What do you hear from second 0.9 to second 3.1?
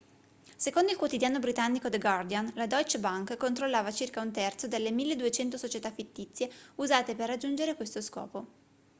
il quotidiano britannico the guardian la deutsche